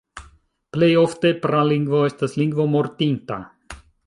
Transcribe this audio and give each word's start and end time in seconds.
Plej 0.77 0.89
ofte 1.01 1.33
pralingvo 1.45 2.01
estas 2.09 2.35
lingvo 2.43 2.69
mortinta. 2.77 3.43